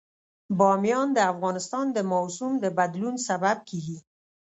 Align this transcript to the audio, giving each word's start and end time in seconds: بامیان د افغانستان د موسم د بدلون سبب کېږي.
بامیان 0.57 1.07
د 1.13 1.19
افغانستان 1.33 1.85
د 1.91 1.97
موسم 2.11 2.51
د 2.63 2.65
بدلون 2.77 3.15
سبب 3.27 3.57
کېږي. 3.69 3.97